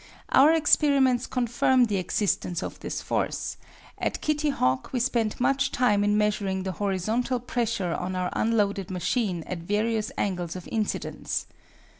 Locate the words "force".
3.03-3.57